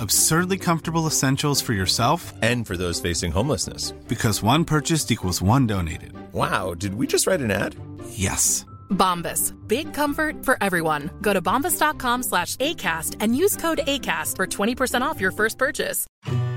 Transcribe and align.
Absurdly 0.00 0.58
comfortable 0.58 1.06
essentials 1.06 1.60
for 1.60 1.72
yourself 1.72 2.32
And 2.42 2.66
for 2.66 2.76
those 2.76 3.00
facing 3.00 3.32
homelessness. 3.32 3.92
because 4.08 4.42
one 4.42 4.64
purchased 4.64 5.10
equals 5.10 5.42
one 5.42 5.66
donated. 5.66 6.12
Wow, 6.32 6.74
did 6.74 6.94
we 6.94 7.06
just 7.06 7.26
write 7.26 7.40
an 7.40 7.50
ad? 7.50 7.74
Yes. 8.10 8.64
Bombas. 8.90 9.52
Big 9.68 9.92
comfort 9.92 10.44
for 10.44 10.56
everyone. 10.62 11.10
Go 11.20 11.32
to 11.32 11.42
bombas.com 11.42 12.22
slash 12.22 12.56
ACAST 12.56 13.16
and 13.20 13.36
use 13.36 13.56
code 13.56 13.80
ACAST 13.86 14.36
for 14.36 14.46
20% 14.46 15.02
off 15.02 15.20
your 15.20 15.30
first 15.32 15.58
purchase. 15.58 16.06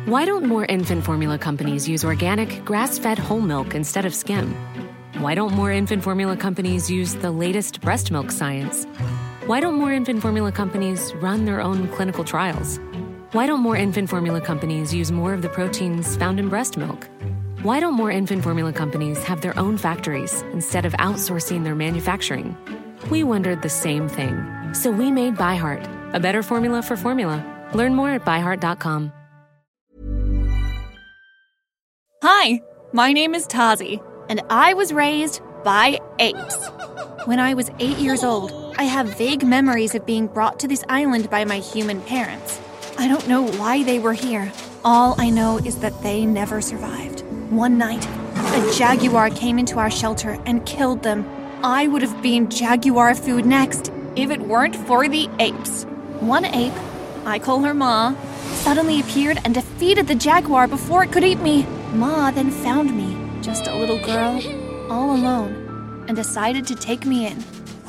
Why 0.06 0.26
don't 0.26 0.46
more 0.46 0.66
infant 0.66 1.04
formula 1.04 1.38
companies 1.38 1.88
use 1.90 2.04
organic, 2.06 2.64
grass 2.66 2.98
fed 3.00 3.20
whole 3.20 3.42
milk 3.42 3.76
instead 3.76 4.06
of 4.06 4.16
skim? 4.16 4.56
Why 5.20 5.36
don't 5.36 5.54
more 5.54 5.72
infant 5.72 6.04
formula 6.04 6.38
companies 6.38 6.90
use 6.90 7.16
the 7.16 7.32
latest 7.32 7.82
breast 7.82 8.12
milk 8.12 8.32
science? 8.32 8.86
Why 9.46 9.60
don't 9.60 9.76
more 9.76 9.92
infant 9.92 10.22
formula 10.22 10.52
companies 10.52 11.14
run 11.16 11.46
their 11.46 11.60
own 11.62 11.88
clinical 11.90 12.24
trials? 12.24 12.80
Why 13.34 13.48
don't 13.48 13.62
more 13.62 13.78
infant 13.78 14.10
formula 14.10 14.42
companies 14.42 14.94
use 14.94 15.10
more 15.10 15.34
of 15.34 15.42
the 15.42 15.48
proteins 15.48 16.18
found 16.18 16.38
in 16.38 16.50
breast 16.50 16.76
milk? 16.76 17.08
Why 17.62 17.80
don't 17.80 17.94
more 17.94 18.12
infant 18.12 18.44
formula 18.44 18.74
companies 18.74 19.24
have 19.24 19.40
their 19.40 19.58
own 19.58 19.78
factories 19.78 20.42
instead 20.52 20.86
of 20.86 20.92
outsourcing 20.94 21.64
their 21.64 21.74
manufacturing? 21.74 22.58
We 23.10 23.24
wondered 23.24 23.62
the 23.62 23.70
same 23.70 24.10
thing. 24.10 24.36
So 24.74 24.92
we 24.92 25.12
made 25.12 25.36
ByHeart, 25.36 26.14
a 26.14 26.20
better 26.20 26.44
formula 26.44 26.82
for 26.82 26.98
formula. 26.98 27.42
Learn 27.74 27.96
more 27.96 28.10
at 28.10 28.26
byheart.com. 28.26 29.14
Hi, 32.24 32.62
my 32.92 33.14
name 33.14 33.34
is 33.34 33.48
Tazi, 33.48 34.06
and 34.28 34.42
I 34.50 34.74
was 34.74 34.92
raised 34.92 35.40
by 35.64 36.02
apes. 36.20 36.68
When 37.24 37.40
I 37.40 37.54
was 37.54 37.72
eight 37.80 37.98
years 37.98 38.26
old, 38.26 38.76
I 38.78 38.84
have 38.84 39.18
vague 39.18 39.46
memories 39.46 39.96
of 39.96 40.06
being 40.06 40.28
brought 40.28 40.60
to 40.60 40.68
this 40.68 40.84
island 40.90 41.30
by 41.30 41.46
my 41.46 41.60
human 41.60 42.02
parents. 42.02 42.60
I 42.98 43.08
don't 43.08 43.28
know 43.28 43.44
why 43.44 43.84
they 43.84 44.00
were 44.00 44.14
here. 44.14 44.52
All 44.84 45.16
I 45.18 45.30
know 45.30 45.58
is 45.58 45.78
that 45.80 46.02
they 46.04 46.26
never 46.26 46.62
survived. 46.62 47.22
One 47.50 47.78
night, 47.78 48.06
a 48.36 48.74
jaguar 48.78 49.30
came 49.30 49.60
into 49.60 49.80
our 49.80 49.92
shelter 49.92 50.42
and 50.46 50.66
killed 50.66 51.04
them. 51.04 51.26
I 51.64 51.88
would 51.88 52.02
have 52.02 52.22
been 52.22 52.50
jaguar 52.50 53.16
food 53.16 53.46
next 53.46 53.92
if 54.16 54.30
it 54.30 54.42
weren't 54.42 54.76
for 54.76 55.08
the 55.08 55.30
apes. 55.40 55.84
One 56.20 56.46
ape, 56.46 56.74
I 57.26 57.40
call 57.40 57.62
her 57.62 57.74
Ma, 57.74 58.16
suddenly 58.54 59.00
appeared 59.00 59.40
and 59.46 59.54
defeated 59.54 60.08
the 60.08 60.16
jaguar 60.16 60.68
before 60.68 61.04
it 61.04 61.12
could 61.12 61.24
eat 61.24 61.40
me. 61.40 61.66
Ma 61.94 62.32
then 62.32 62.52
found 62.52 62.96
me, 62.96 63.42
just 63.42 63.68
a 63.68 63.76
little 63.76 64.04
girl, 64.04 64.42
all 64.92 65.16
alone, 65.16 66.06
and 66.08 66.16
decided 66.16 66.68
to 66.68 66.76
take 66.76 67.06
me 67.06 67.28
in. 67.28 67.44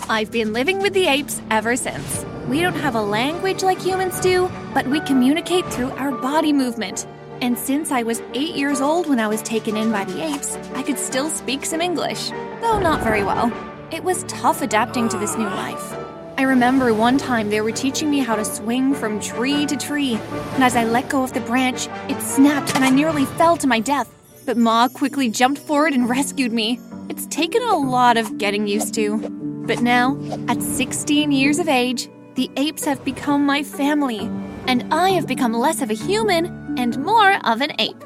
I've 0.09 0.31
been 0.31 0.53
living 0.53 0.81
with 0.81 0.93
the 0.95 1.07
apes 1.07 1.41
ever 1.51 1.77
since. 1.77 2.25
We 2.49 2.61
don't 2.61 2.75
have 2.75 2.97
a 2.97 3.03
language 3.03 3.63
like 3.63 3.81
humans 3.81 4.21
do, 4.21 4.51
but 4.75 4.87
we 4.87 5.01
communicate 5.01 5.65
through 5.67 5.91
our 5.93 6.11
body 6.11 6.53
movement. 6.53 7.07
And 7.41 7.57
since 7.57 7.93
I 7.93 8.03
was 8.03 8.21
eight 8.35 8.55
years 8.55 8.81
old 8.81 9.09
when 9.09 9.21
I 9.21 9.29
was 9.29 9.43
taken 9.43 9.77
in 9.77 9.93
by 9.93 10.05
the 10.05 10.23
apes, 10.23 10.57
I 10.75 10.83
could 10.83 10.99
still 10.99 11.31
speak 11.31 11.65
some 11.65 11.81
English, 11.81 12.31
though 12.61 12.79
not 12.81 13.03
very 13.03 13.23
well. 13.23 13.53
It 13.91 14.03
was 14.03 14.25
tough 14.25 14.61
adapting 14.63 15.09
to 15.11 15.19
this 15.19 15.37
new 15.37 15.47
life. 15.47 15.95
I 16.37 16.43
remember 16.43 16.93
one 16.93 17.19
time 17.19 17.51
they 17.51 17.61
were 17.61 17.73
teaching 17.73 18.11
me 18.11 18.19
how 18.19 18.35
to 18.35 18.45
swing 18.45 18.95
from 18.95 19.21
tree 19.21 19.65
to 19.67 19.77
tree, 19.77 20.15
and 20.55 20.65
as 20.65 20.75
I 20.75 20.85
let 20.85 21.09
go 21.09 21.23
of 21.23 21.33
the 21.33 21.41
branch, 21.41 21.89
it 22.09 22.21
snapped 22.21 22.75
and 22.75 22.85
I 22.85 22.91
nearly 22.91 23.25
fell 23.25 23.57
to 23.59 23.67
my 23.67 23.79
death. 23.81 24.13
But 24.45 24.57
Ma 24.57 24.89
quickly 24.89 25.29
jumped 25.29 25.61
forward 25.61 25.93
and 25.93 26.09
rescued 26.19 26.53
me. 26.53 26.81
It's 27.09 27.27
taken 27.27 27.63
a 27.63 27.77
lot 27.77 28.17
of 28.17 28.39
getting 28.39 28.67
used 28.67 28.95
to. 28.95 29.19
But 29.67 29.83
now, 29.83 30.19
at 30.49 30.61
16 30.61 31.31
years 31.31 31.59
of 31.61 31.69
age, 31.69 32.09
the 32.35 32.51
apes 32.57 32.85
have 32.85 33.05
become 33.05 33.45
my 33.45 33.63
family, 33.63 34.21
and 34.67 34.87
I 34.91 35.11
have 35.11 35.27
become 35.27 35.53
less 35.53 35.83
of 35.83 35.91
a 35.91 35.95
human 35.95 36.79
and 36.79 36.99
more 36.99 37.35
of 37.47 37.61
an 37.61 37.73
ape. 37.79 38.03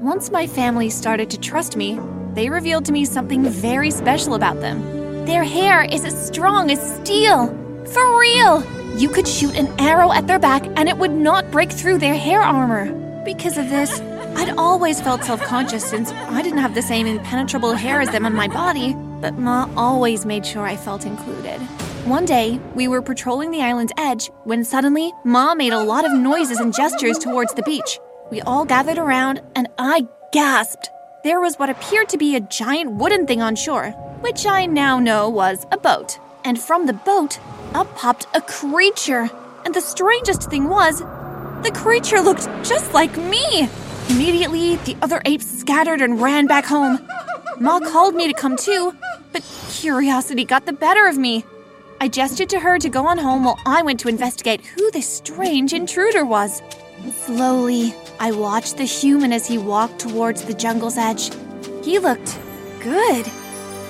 Once 0.00 0.30
my 0.30 0.46
family 0.46 0.88
started 0.88 1.28
to 1.30 1.40
trust 1.40 1.76
me, 1.76 1.98
they 2.34 2.48
revealed 2.48 2.84
to 2.84 2.92
me 2.92 3.04
something 3.04 3.44
very 3.44 3.90
special 3.90 4.34
about 4.34 4.60
them. 4.60 5.24
Their 5.24 5.42
hair 5.42 5.82
is 5.82 6.04
as 6.04 6.26
strong 6.26 6.70
as 6.70 6.96
steel. 6.96 7.48
For 7.92 8.20
real! 8.20 8.62
You 8.96 9.08
could 9.08 9.26
shoot 9.26 9.56
an 9.56 9.68
arrow 9.80 10.12
at 10.12 10.28
their 10.28 10.38
back 10.38 10.64
and 10.76 10.88
it 10.88 10.96
would 10.96 11.10
not 11.10 11.50
break 11.50 11.72
through 11.72 11.98
their 11.98 12.14
hair 12.14 12.42
armor. 12.42 12.92
Because 13.24 13.58
of 13.58 13.70
this, 13.70 13.98
I'd 14.36 14.54
always 14.56 15.00
felt 15.00 15.24
self 15.24 15.40
conscious 15.42 15.84
since 15.84 16.12
I 16.12 16.42
didn't 16.42 16.58
have 16.58 16.74
the 16.74 16.82
same 16.82 17.08
impenetrable 17.08 17.74
hair 17.74 18.00
as 18.00 18.10
them 18.10 18.24
on 18.24 18.34
my 18.34 18.46
body, 18.46 18.94
but 19.20 19.36
Ma 19.36 19.68
always 19.76 20.24
made 20.24 20.46
sure 20.46 20.64
I 20.64 20.76
felt 20.76 21.06
included. 21.06 21.60
One 22.04 22.26
day, 22.26 22.60
we 22.74 22.86
were 22.86 23.00
patrolling 23.00 23.50
the 23.50 23.62
island's 23.62 23.94
edge 23.96 24.30
when 24.44 24.62
suddenly 24.62 25.10
Ma 25.24 25.54
made 25.54 25.72
a 25.72 25.82
lot 25.82 26.04
of 26.04 26.12
noises 26.12 26.60
and 26.60 26.74
gestures 26.74 27.18
towards 27.18 27.54
the 27.54 27.62
beach. 27.62 27.98
We 28.30 28.42
all 28.42 28.66
gathered 28.66 28.98
around 28.98 29.40
and 29.56 29.68
I 29.78 30.06
gasped. 30.30 30.90
There 31.22 31.40
was 31.40 31.58
what 31.58 31.70
appeared 31.70 32.10
to 32.10 32.18
be 32.18 32.36
a 32.36 32.40
giant 32.40 32.90
wooden 32.96 33.26
thing 33.26 33.40
on 33.40 33.56
shore, 33.56 33.92
which 34.20 34.44
I 34.44 34.66
now 34.66 34.98
know 34.98 35.30
was 35.30 35.66
a 35.72 35.78
boat. 35.78 36.18
And 36.44 36.60
from 36.60 36.84
the 36.84 36.92
boat, 36.92 37.40
up 37.72 37.96
popped 37.96 38.26
a 38.34 38.42
creature. 38.42 39.30
And 39.64 39.74
the 39.74 39.80
strangest 39.80 40.50
thing 40.50 40.68
was, 40.68 40.98
the 40.98 41.72
creature 41.74 42.20
looked 42.20 42.46
just 42.64 42.92
like 42.92 43.16
me. 43.16 43.66
Immediately, 44.10 44.76
the 44.76 44.98
other 45.00 45.22
apes 45.24 45.46
scattered 45.46 46.02
and 46.02 46.20
ran 46.20 46.46
back 46.46 46.66
home. 46.66 46.98
Ma 47.58 47.80
called 47.80 48.14
me 48.14 48.30
to 48.30 48.38
come 48.38 48.58
too, 48.58 48.94
but 49.32 49.42
curiosity 49.70 50.44
got 50.44 50.66
the 50.66 50.74
better 50.74 51.06
of 51.06 51.16
me. 51.16 51.46
I 52.00 52.08
gestured 52.08 52.48
to 52.50 52.60
her 52.60 52.78
to 52.78 52.88
go 52.88 53.06
on 53.06 53.18
home 53.18 53.44
while 53.44 53.58
I 53.64 53.82
went 53.82 54.00
to 54.00 54.08
investigate 54.08 54.64
who 54.64 54.90
this 54.90 55.08
strange 55.08 55.72
intruder 55.72 56.24
was. 56.24 56.62
Slowly, 57.10 57.94
I 58.20 58.32
watched 58.32 58.76
the 58.76 58.84
human 58.84 59.32
as 59.32 59.46
he 59.46 59.58
walked 59.58 59.98
towards 59.98 60.44
the 60.44 60.54
jungle's 60.54 60.98
edge. 60.98 61.30
He 61.82 61.98
looked 61.98 62.38
good. 62.80 63.26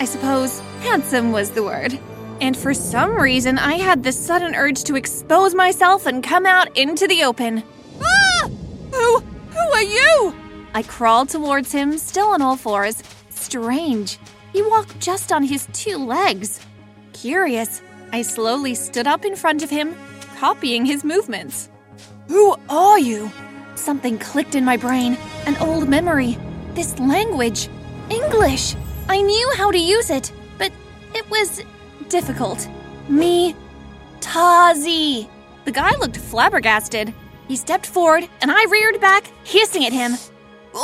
I 0.00 0.04
suppose 0.04 0.60
handsome 0.80 1.32
was 1.32 1.50
the 1.50 1.62
word. 1.62 1.98
And 2.40 2.56
for 2.56 2.74
some 2.74 3.16
reason, 3.16 3.58
I 3.58 3.74
had 3.74 4.02
this 4.02 4.18
sudden 4.18 4.54
urge 4.54 4.82
to 4.84 4.96
expose 4.96 5.54
myself 5.54 6.06
and 6.06 6.22
come 6.22 6.46
out 6.46 6.76
into 6.76 7.06
the 7.06 7.24
open. 7.24 7.62
Ah! 8.02 8.48
Who? 8.92 9.20
Who 9.20 9.58
are 9.58 9.82
you? 9.82 10.34
I 10.74 10.82
crawled 10.82 11.28
towards 11.28 11.70
him, 11.70 11.96
still 11.98 12.28
on 12.28 12.42
all 12.42 12.56
fours. 12.56 13.02
Strange. 13.30 14.18
He 14.52 14.62
walked 14.62 14.98
just 14.98 15.32
on 15.32 15.44
his 15.44 15.68
two 15.72 15.96
legs. 15.96 16.60
Curious, 17.12 17.80
I 18.14 18.22
slowly 18.22 18.76
stood 18.76 19.08
up 19.08 19.24
in 19.24 19.34
front 19.34 19.64
of 19.64 19.70
him, 19.70 19.96
copying 20.38 20.86
his 20.86 21.02
movements. 21.02 21.68
Who 22.28 22.54
are 22.68 22.96
you? 22.96 23.28
Something 23.74 24.20
clicked 24.20 24.54
in 24.54 24.64
my 24.64 24.76
brain. 24.76 25.18
An 25.46 25.56
old 25.56 25.88
memory. 25.88 26.38
This 26.74 26.96
language. 27.00 27.68
English. 28.10 28.76
I 29.08 29.20
knew 29.20 29.52
how 29.56 29.72
to 29.72 29.78
use 29.78 30.10
it, 30.10 30.30
but 30.58 30.70
it 31.12 31.28
was 31.28 31.64
difficult. 32.08 32.68
Me. 33.08 33.56
Tazi. 34.20 35.28
The 35.64 35.72
guy 35.72 35.96
looked 35.96 36.16
flabbergasted. 36.16 37.12
He 37.48 37.56
stepped 37.56 37.86
forward, 37.86 38.28
and 38.42 38.48
I 38.48 38.64
reared 38.66 39.00
back, 39.00 39.26
hissing 39.42 39.86
at 39.86 39.92
him. 39.92 40.12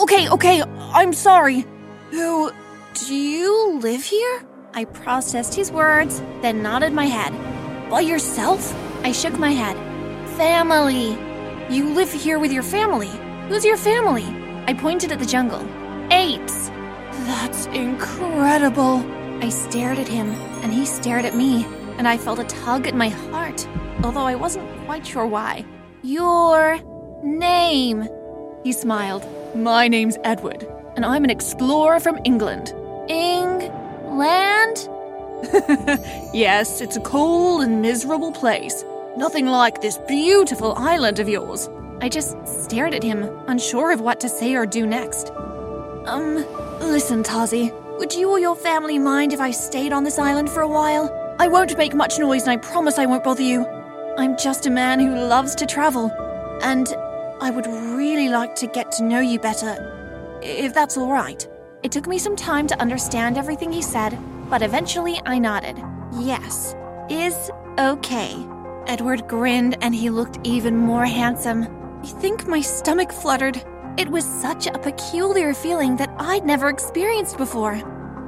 Okay, 0.02 0.28
okay, 0.30 0.64
I'm 0.98 1.12
sorry. 1.12 1.64
Who. 2.10 2.50
Do 2.94 3.14
you 3.14 3.78
live 3.78 4.02
here? 4.02 4.49
I 4.72 4.84
processed 4.84 5.54
his 5.54 5.72
words, 5.72 6.20
then 6.42 6.62
nodded 6.62 6.92
my 6.92 7.06
head. 7.06 7.32
By 7.90 8.00
yourself? 8.00 8.72
I 9.04 9.10
shook 9.10 9.36
my 9.36 9.50
head. 9.50 9.76
Family. 10.36 11.18
You 11.68 11.92
live 11.92 12.12
here 12.12 12.38
with 12.38 12.52
your 12.52 12.62
family. 12.62 13.10
Who's 13.48 13.64
your 13.64 13.76
family? 13.76 14.24
I 14.68 14.74
pointed 14.74 15.10
at 15.10 15.18
the 15.18 15.26
jungle. 15.26 15.66
Apes. 16.12 16.68
That's 17.26 17.66
incredible. 17.66 19.04
I 19.42 19.48
stared 19.48 19.98
at 19.98 20.06
him, 20.06 20.30
and 20.62 20.72
he 20.72 20.86
stared 20.86 21.24
at 21.24 21.34
me, 21.34 21.64
and 21.98 22.06
I 22.06 22.16
felt 22.16 22.38
a 22.38 22.44
tug 22.44 22.86
at 22.86 22.94
my 22.94 23.08
heart, 23.08 23.66
although 24.04 24.26
I 24.26 24.36
wasn't 24.36 24.68
quite 24.84 25.04
sure 25.04 25.26
why. 25.26 25.64
Your 26.02 26.78
name, 27.24 28.08
he 28.62 28.72
smiled. 28.72 29.26
My 29.56 29.88
name's 29.88 30.16
Edward, 30.22 30.64
and 30.94 31.04
I'm 31.04 31.24
an 31.24 31.30
explorer 31.30 31.98
from 31.98 32.20
England. 32.24 32.72
England? 33.08 33.39
yes, 36.34 36.80
it's 36.80 36.96
a 36.96 37.00
cold 37.00 37.62
and 37.62 37.80
miserable 37.80 38.32
place. 38.32 38.84
Nothing 39.16 39.46
like 39.46 39.80
this 39.80 39.98
beautiful 40.06 40.74
island 40.74 41.18
of 41.18 41.28
yours. 41.28 41.68
I 42.00 42.08
just 42.08 42.36
stared 42.46 42.94
at 42.94 43.02
him, 43.02 43.22
unsure 43.46 43.92
of 43.92 44.00
what 44.00 44.20
to 44.20 44.28
say 44.28 44.54
or 44.54 44.66
do 44.66 44.86
next. 44.86 45.30
Um, 46.06 46.36
listen, 46.80 47.22
Tazi, 47.22 47.72
would 47.98 48.14
you 48.14 48.30
or 48.30 48.38
your 48.38 48.56
family 48.56 48.98
mind 48.98 49.32
if 49.32 49.40
I 49.40 49.50
stayed 49.50 49.92
on 49.92 50.04
this 50.04 50.18
island 50.18 50.50
for 50.50 50.60
a 50.60 50.68
while? 50.68 51.10
I 51.38 51.48
won't 51.48 51.76
make 51.78 51.94
much 51.94 52.18
noise 52.18 52.42
and 52.42 52.50
I 52.50 52.56
promise 52.58 52.98
I 52.98 53.06
won't 53.06 53.24
bother 53.24 53.42
you. 53.42 53.66
I'm 54.18 54.36
just 54.36 54.66
a 54.66 54.70
man 54.70 55.00
who 55.00 55.14
loves 55.14 55.54
to 55.54 55.66
travel, 55.66 56.10
and 56.62 56.92
I 57.40 57.50
would 57.50 57.66
really 57.66 58.28
like 58.28 58.54
to 58.56 58.66
get 58.66 58.92
to 58.92 59.04
know 59.04 59.20
you 59.20 59.38
better, 59.38 60.38
if 60.42 60.74
that's 60.74 60.98
all 60.98 61.10
right. 61.10 61.46
It 61.82 61.92
took 61.92 62.06
me 62.06 62.18
some 62.18 62.36
time 62.36 62.66
to 62.66 62.80
understand 62.80 63.38
everything 63.38 63.72
he 63.72 63.80
said, 63.80 64.18
but 64.50 64.62
eventually 64.62 65.18
I 65.24 65.38
nodded. 65.38 65.82
Yes, 66.18 66.74
is 67.08 67.50
okay. 67.78 68.36
Edward 68.86 69.26
grinned 69.26 69.78
and 69.80 69.94
he 69.94 70.10
looked 70.10 70.46
even 70.46 70.76
more 70.76 71.06
handsome. 71.06 71.66
I 72.02 72.06
think 72.06 72.46
my 72.46 72.60
stomach 72.60 73.12
fluttered. 73.12 73.62
It 73.96 74.10
was 74.10 74.24
such 74.24 74.66
a 74.66 74.78
peculiar 74.78 75.54
feeling 75.54 75.96
that 75.96 76.14
I'd 76.18 76.44
never 76.44 76.68
experienced 76.68 77.38
before. 77.38 77.76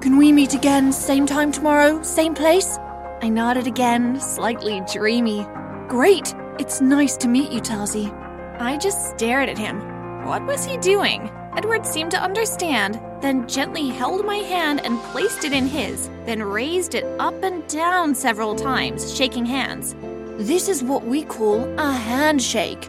Can 0.01 0.17
we 0.17 0.33
meet 0.33 0.55
again, 0.55 0.91
same 0.91 1.27
time 1.27 1.53
tomorrow, 1.53 2.03
same 2.03 2.35
place? 2.35 2.79
I 3.23 3.29
nodded 3.29 3.67
again, 3.67 4.19
slightly 4.19 4.83
dreamy. 4.91 5.47
Great! 5.89 6.35
It's 6.59 6.81
nice 6.81 7.17
to 7.19 7.29
meet 7.29 7.53
you, 7.53 7.61
Tazi. 7.61 8.11
I 8.59 8.79
just 8.79 9.11
stared 9.11 9.49
at 9.49 9.59
him. 9.59 9.81
What 10.25 10.45
was 10.47 10.65
he 10.65 10.77
doing? 10.79 11.31
Edward 11.55 11.85
seemed 11.87 12.11
to 12.13 12.23
understand, 12.23 13.01
then 13.23 13.49
gently 13.49 13.89
held 13.89 14.27
my 14.27 14.39
hand 14.39 14.85
and 14.85 15.01
placed 15.05 15.45
it 15.45 15.53
in 15.53 15.67
his, 15.67 16.11
then 16.27 16.43
raised 16.43 16.95
it 16.97 17.05
up 17.21 17.41
and 17.43 17.67
down 17.69 18.15
several 18.15 18.57
times, 18.57 19.17
shaking 19.17 19.47
hands. 19.47 19.95
This 20.37 20.69
is 20.69 20.83
what 20.83 21.05
we 21.05 21.23
call 21.23 21.63
a 21.79 21.93
handshake. 21.93 22.89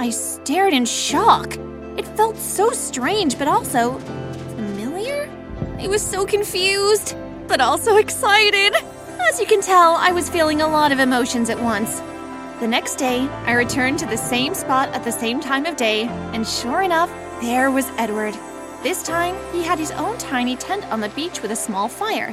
I 0.00 0.10
stared 0.10 0.74
in 0.74 0.84
shock. 0.84 1.56
It 1.96 2.06
felt 2.16 2.36
so 2.36 2.70
strange, 2.70 3.38
but 3.38 3.46
also 3.46 3.98
familiar? 4.56 5.30
I 5.78 5.86
was 5.86 6.02
so 6.02 6.26
confused, 6.26 7.16
but 7.46 7.60
also 7.60 7.96
excited. 7.98 8.74
As 9.28 9.38
you 9.38 9.46
can 9.46 9.60
tell, 9.60 9.94
I 9.94 10.10
was 10.10 10.28
feeling 10.28 10.60
a 10.60 10.68
lot 10.68 10.90
of 10.90 10.98
emotions 10.98 11.50
at 11.50 11.60
once. 11.60 12.00
The 12.58 12.66
next 12.66 12.96
day, 12.96 13.20
I 13.46 13.52
returned 13.52 14.00
to 14.00 14.06
the 14.06 14.16
same 14.16 14.54
spot 14.54 14.88
at 14.88 15.04
the 15.04 15.12
same 15.12 15.38
time 15.38 15.66
of 15.66 15.76
day, 15.76 16.08
and 16.32 16.46
sure 16.46 16.82
enough, 16.82 17.10
there 17.40 17.70
was 17.70 17.86
Edward. 17.96 18.36
This 18.82 19.02
time, 19.02 19.34
he 19.52 19.62
had 19.64 19.78
his 19.78 19.90
own 19.92 20.16
tiny 20.18 20.54
tent 20.54 20.84
on 20.92 21.00
the 21.00 21.08
beach 21.10 21.42
with 21.42 21.50
a 21.50 21.56
small 21.56 21.88
fire. 21.88 22.32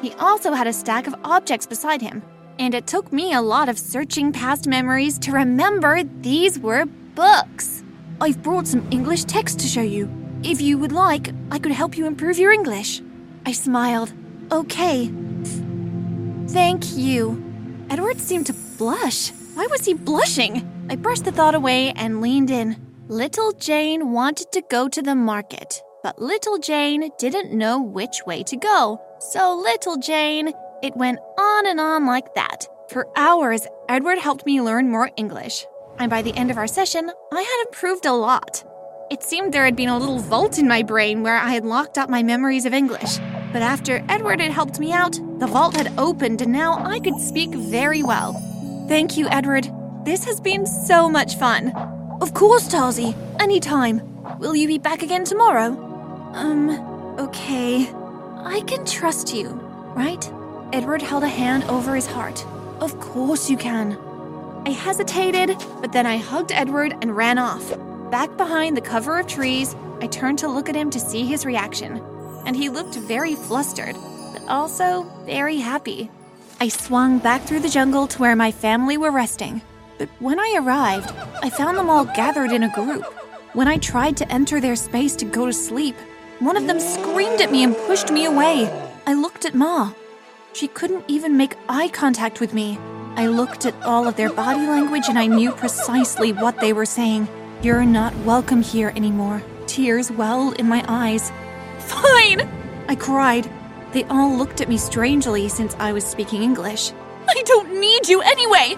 He 0.00 0.12
also 0.14 0.52
had 0.52 0.66
a 0.66 0.72
stack 0.72 1.06
of 1.06 1.14
objects 1.22 1.66
beside 1.66 2.00
him, 2.00 2.22
and 2.58 2.74
it 2.74 2.86
took 2.86 3.12
me 3.12 3.34
a 3.34 3.42
lot 3.42 3.68
of 3.68 3.78
searching 3.78 4.32
past 4.32 4.66
memories 4.66 5.18
to 5.18 5.32
remember 5.32 6.02
these 6.22 6.58
were 6.58 6.86
books. 7.14 7.84
I've 8.22 8.42
brought 8.42 8.66
some 8.66 8.86
English 8.90 9.24
text 9.24 9.60
to 9.60 9.66
show 9.66 9.82
you. 9.82 10.08
If 10.42 10.62
you 10.62 10.78
would 10.78 10.92
like, 10.92 11.30
I 11.50 11.58
could 11.58 11.72
help 11.72 11.98
you 11.98 12.06
improve 12.06 12.38
your 12.38 12.52
English. 12.52 13.02
I 13.44 13.52
smiled. 13.52 14.12
Okay. 14.50 15.12
Thank 16.48 16.96
you. 16.96 17.42
Edward 17.90 18.18
seemed 18.18 18.46
to 18.46 18.54
blush. 18.78 19.30
Why 19.54 19.66
was 19.66 19.84
he 19.84 19.92
blushing? 19.92 20.86
I 20.88 20.96
brushed 20.96 21.24
the 21.24 21.32
thought 21.32 21.54
away 21.54 21.92
and 21.92 22.22
leaned 22.22 22.50
in. 22.50 22.76
Little 23.08 23.50
Jane 23.52 24.12
wanted 24.12 24.52
to 24.52 24.62
go 24.70 24.88
to 24.88 25.02
the 25.02 25.16
market, 25.16 25.82
but 26.04 26.20
Little 26.20 26.56
Jane 26.56 27.10
didn't 27.18 27.52
know 27.52 27.82
which 27.82 28.22
way 28.26 28.44
to 28.44 28.56
go. 28.56 29.02
So, 29.18 29.54
Little 29.56 29.96
Jane, 29.96 30.52
it 30.84 30.96
went 30.96 31.18
on 31.36 31.66
and 31.66 31.80
on 31.80 32.06
like 32.06 32.32
that. 32.34 32.68
For 32.88 33.08
hours, 33.16 33.66
Edward 33.88 34.18
helped 34.18 34.46
me 34.46 34.62
learn 34.62 34.88
more 34.88 35.10
English. 35.16 35.66
And 35.98 36.10
by 36.10 36.22
the 36.22 36.34
end 36.36 36.52
of 36.52 36.58
our 36.58 36.68
session, 36.68 37.10
I 37.32 37.42
had 37.42 37.66
improved 37.66 38.06
a 38.06 38.12
lot. 38.12 38.64
It 39.10 39.24
seemed 39.24 39.52
there 39.52 39.64
had 39.64 39.76
been 39.76 39.88
a 39.88 39.98
little 39.98 40.20
vault 40.20 40.58
in 40.58 40.68
my 40.68 40.82
brain 40.82 41.24
where 41.24 41.36
I 41.36 41.50
had 41.50 41.64
locked 41.64 41.98
up 41.98 42.08
my 42.08 42.22
memories 42.22 42.66
of 42.66 42.72
English. 42.72 43.18
But 43.52 43.62
after 43.62 44.04
Edward 44.08 44.40
had 44.40 44.52
helped 44.52 44.78
me 44.78 44.92
out, 44.92 45.18
the 45.40 45.48
vault 45.48 45.76
had 45.76 45.92
opened 45.98 46.40
and 46.40 46.52
now 46.52 46.78
I 46.84 47.00
could 47.00 47.18
speak 47.18 47.50
very 47.50 48.04
well. 48.04 48.34
Thank 48.88 49.16
you, 49.16 49.28
Edward. 49.28 49.68
This 50.04 50.24
has 50.24 50.40
been 50.40 50.66
so 50.66 51.10
much 51.10 51.36
fun. 51.36 51.72
Of 52.22 52.34
course, 52.34 52.68
Tazi. 52.68 53.16
Anytime. 53.40 54.00
Will 54.38 54.54
you 54.54 54.68
be 54.68 54.78
back 54.78 55.02
again 55.02 55.24
tomorrow? 55.24 55.70
Um, 56.34 56.70
okay. 57.18 57.88
I 58.44 58.62
can 58.68 58.86
trust 58.86 59.34
you, 59.34 59.48
right? 59.96 60.24
Edward 60.72 61.02
held 61.02 61.24
a 61.24 61.28
hand 61.28 61.64
over 61.64 61.96
his 61.96 62.06
heart. 62.06 62.46
Of 62.80 63.00
course 63.00 63.50
you 63.50 63.56
can. 63.56 63.98
I 64.64 64.70
hesitated, 64.70 65.56
but 65.80 65.90
then 65.90 66.06
I 66.06 66.16
hugged 66.18 66.52
Edward 66.52 66.94
and 67.02 67.16
ran 67.16 67.38
off. 67.38 67.68
Back 68.12 68.36
behind 68.36 68.76
the 68.76 68.82
cover 68.82 69.18
of 69.18 69.26
trees, 69.26 69.74
I 70.00 70.06
turned 70.06 70.38
to 70.38 70.48
look 70.48 70.68
at 70.68 70.76
him 70.76 70.90
to 70.90 71.00
see 71.00 71.26
his 71.26 71.44
reaction 71.44 72.00
and 72.46 72.54
he 72.54 72.68
looked 72.68 72.94
very 72.94 73.34
flustered, 73.34 73.96
but 74.32 74.42
also 74.46 75.02
very 75.24 75.56
happy. 75.56 76.08
I 76.60 76.68
swung 76.68 77.18
back 77.18 77.42
through 77.42 77.60
the 77.60 77.68
jungle 77.68 78.06
to 78.06 78.18
where 78.20 78.36
my 78.36 78.52
family 78.52 78.96
were 78.96 79.10
resting, 79.10 79.60
but 79.98 80.08
when 80.18 80.38
I 80.38 80.56
arrived, 80.58 81.12
I 81.42 81.50
found 81.50 81.76
them 81.76 81.90
all 81.90 82.04
gathered 82.04 82.52
in 82.52 82.62
a 82.62 82.74
group. 82.74 83.04
When 83.52 83.68
I 83.68 83.76
tried 83.76 84.16
to 84.18 84.32
enter 84.32 84.60
their 84.60 84.76
space 84.76 85.14
to 85.16 85.24
go 85.24 85.46
to 85.46 85.52
sleep, 85.52 85.96
one 86.38 86.56
of 86.56 86.66
them 86.66 86.80
screamed 86.80 87.40
at 87.40 87.52
me 87.52 87.62
and 87.64 87.76
pushed 87.76 88.10
me 88.10 88.24
away. 88.24 88.68
I 89.06 89.14
looked 89.14 89.44
at 89.44 89.54
Ma. 89.54 89.92
She 90.54 90.68
couldn't 90.68 91.04
even 91.08 91.36
make 91.36 91.56
eye 91.68 91.88
contact 91.88 92.40
with 92.40 92.52
me. 92.52 92.78
I 93.16 93.26
looked 93.26 93.66
at 93.66 93.80
all 93.82 94.08
of 94.08 94.16
their 94.16 94.32
body 94.32 94.66
language 94.66 95.04
and 95.08 95.18
I 95.18 95.26
knew 95.26 95.52
precisely 95.52 96.32
what 96.32 96.58
they 96.60 96.72
were 96.72 96.86
saying. 96.86 97.28
You're 97.62 97.84
not 97.84 98.16
welcome 98.24 98.62
here 98.62 98.92
anymore. 98.96 99.42
Tears 99.66 100.10
welled 100.10 100.58
in 100.58 100.68
my 100.68 100.84
eyes. 100.88 101.30
Fine! 101.78 102.48
I 102.88 102.96
cried. 102.96 103.50
They 103.92 104.04
all 104.04 104.34
looked 104.36 104.60
at 104.60 104.68
me 104.68 104.78
strangely 104.78 105.48
since 105.48 105.76
I 105.78 105.92
was 105.92 106.04
speaking 106.04 106.42
English. 106.42 106.92
I 107.28 107.42
don't 107.42 107.78
need 107.78 108.08
you 108.08 108.20
anyway! 108.22 108.76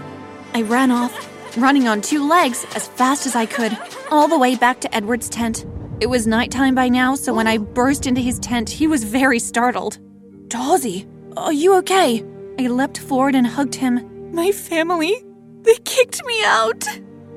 I 0.57 0.63
ran 0.63 0.93
off, 0.93 1.57
running 1.57 1.89
on 1.89 2.01
two 2.01 2.29
legs 2.29 2.65
as 2.77 2.87
fast 2.87 3.27
as 3.27 3.35
I 3.35 3.45
could, 3.45 3.77
all 4.13 4.29
the 4.29 4.39
way 4.39 4.55
back 4.55 4.81
to 4.83 4.95
Edward's 4.95 5.29
tent. 5.29 5.67
It 6.01 6.07
was 6.07 6.29
nighttime 6.29 6.77
by 6.77 6.89
now, 6.89 7.17
so 7.17 7.35
when 7.35 7.49
I 7.49 7.59
burst 7.59 8.07
into 8.07 8.21
his 8.21 8.39
tent, 8.39 8.71
he 8.71 8.87
was 8.87 9.03
very 9.03 9.41
startled. 9.41 9.99
Tazi, 10.47 11.09
are 11.37 11.53
you 11.53 11.75
okay? 11.79 12.25
I 12.61 12.69
leapt 12.69 12.99
forward 12.99 13.35
and 13.35 13.45
hugged 13.45 13.75
him. 13.75 14.33
My 14.33 14.53
family, 14.53 15.25
they 15.63 15.75
kicked 15.85 16.25
me 16.25 16.45
out. 16.45 16.83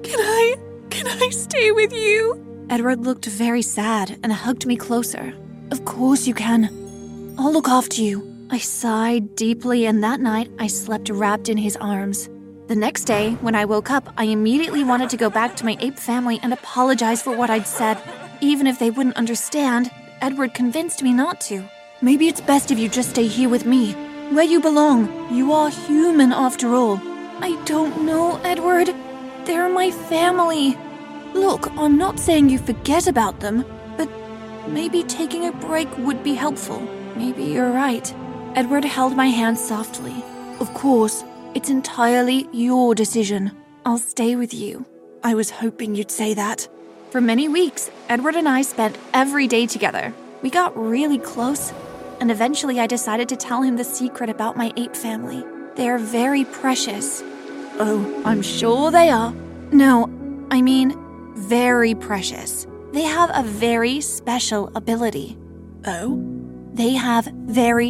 Can 0.03 0.19
I, 0.19 0.55
can 0.91 1.07
I 1.07 1.29
stay 1.29 1.71
with 1.71 1.91
you? 1.91 2.67
Edward 2.69 3.03
looked 3.03 3.25
very 3.25 3.63
sad 3.63 4.19
and 4.21 4.31
hugged 4.31 4.67
me 4.67 4.75
closer. 4.75 5.33
Of 5.71 5.85
course 5.85 6.27
you 6.27 6.35
can. 6.35 7.35
I'll 7.39 7.51
look 7.51 7.67
after 7.67 7.99
you. 7.99 8.31
I 8.51 8.59
sighed 8.59 9.35
deeply, 9.35 9.87
and 9.87 10.03
that 10.03 10.19
night 10.19 10.51
I 10.59 10.67
slept 10.67 11.09
wrapped 11.09 11.49
in 11.49 11.57
his 11.57 11.75
arms. 11.77 12.29
The 12.67 12.75
next 12.75 13.05
day, 13.05 13.33
when 13.41 13.55
I 13.55 13.65
woke 13.65 13.89
up, 13.89 14.13
I 14.17 14.25
immediately 14.25 14.83
wanted 14.83 15.09
to 15.11 15.17
go 15.17 15.29
back 15.29 15.55
to 15.55 15.65
my 15.65 15.77
ape 15.79 15.97
family 15.97 16.39
and 16.43 16.53
apologize 16.53 17.21
for 17.21 17.35
what 17.35 17.49
I'd 17.49 17.65
said. 17.67 17.97
Even 18.41 18.67
if 18.67 18.77
they 18.77 18.89
wouldn't 18.89 19.15
understand, 19.15 19.89
Edward 20.21 20.53
convinced 20.53 21.01
me 21.01 21.13
not 21.13 21.39
to. 21.41 21.63
Maybe 22.01 22.27
it's 22.27 22.41
best 22.41 22.69
if 22.69 22.77
you 22.77 22.89
just 22.89 23.11
stay 23.11 23.27
here 23.27 23.49
with 23.49 23.65
me, 23.65 23.93
where 24.33 24.43
you 24.43 24.59
belong. 24.59 25.33
You 25.33 25.53
are 25.53 25.69
human 25.69 26.31
after 26.31 26.75
all. 26.75 26.99
I 27.39 27.61
don't 27.65 28.05
know, 28.05 28.39
Edward. 28.43 28.93
They're 29.45 29.69
my 29.69 29.91
family. 29.91 30.77
Look, 31.33 31.71
I'm 31.77 31.97
not 31.97 32.19
saying 32.19 32.49
you 32.49 32.59
forget 32.59 33.07
about 33.07 33.39
them, 33.39 33.65
but 33.97 34.09
Maybe 34.67 35.01
taking 35.03 35.45
a 35.45 35.53
break 35.53 35.87
would 35.97 36.23
be 36.23 36.33
helpful. 36.33 36.81
Maybe 37.15 37.43
you're 37.43 37.71
right. 37.71 38.13
Edward 38.55 38.83
held 38.83 39.15
my 39.15 39.27
hand 39.27 39.57
softly. 39.57 40.13
Of 40.59 40.73
course, 40.73 41.23
it's 41.57 41.71
entirely 41.71 42.47
your 42.53 42.93
decision. 42.93 43.51
I'll 43.83 43.97
stay 43.97 44.35
with 44.35 44.53
you. 44.53 44.85
I 45.23 45.33
was 45.33 45.49
hoping 45.49 45.95
you'd 45.95 46.11
say 46.11 46.35
that. 46.35 46.67
For 47.09 47.19
many 47.19 47.49
weeks, 47.49 47.89
Edward 48.09 48.35
and 48.35 48.47
I 48.47 48.61
spent 48.61 48.95
every 49.11 49.47
day 49.47 49.65
together. 49.65 50.13
We 50.43 50.51
got 50.51 50.77
really 50.77 51.17
close, 51.17 51.73
and 52.19 52.29
eventually 52.29 52.79
I 52.79 52.85
decided 52.85 53.27
to 53.29 53.35
tell 53.35 53.63
him 53.63 53.75
the 53.75 53.83
secret 53.83 54.29
about 54.29 54.55
my 54.55 54.71
ape 54.77 54.95
family. 54.95 55.43
They're 55.75 55.97
very 55.97 56.45
precious. 56.45 57.23
Oh, 57.79 58.21
I'm 58.23 58.43
sure 58.43 58.91
they 58.91 59.09
are. 59.09 59.33
No, 59.71 60.03
I 60.51 60.61
mean, 60.61 60.95
very 61.33 61.95
precious. 61.95 62.67
They 62.91 63.01
have 63.01 63.31
a 63.33 63.41
very 63.41 63.99
special 64.01 64.69
ability. 64.75 65.39
Oh? 65.87 66.23
They 66.73 66.91
have 66.93 67.25
very 67.25 67.89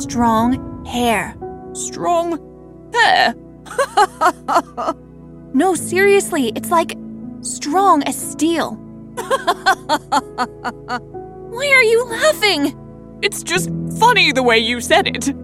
Strong 0.00 0.84
hair. 0.86 1.36
Strong 1.74 2.38
hair. 2.94 3.34
No, 5.54 5.74
seriously, 5.74 6.52
it's 6.54 6.70
like 6.70 6.96
strong 7.40 8.02
as 8.04 8.16
steel. 8.16 8.72
Why 11.54 11.68
are 11.72 11.82
you 11.82 12.04
laughing? 12.04 12.78
It's 13.22 13.42
just 13.42 13.70
funny 13.98 14.30
the 14.30 14.42
way 14.42 14.58
you 14.58 14.82
said 14.82 15.06
it. 15.08 15.34